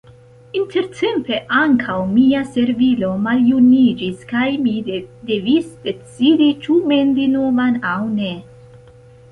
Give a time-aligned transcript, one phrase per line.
[0.59, 8.35] Intertempe ankaŭ mia servilo maljuniĝis kaj mi devis decidi ĉu mendi novan aŭ ne.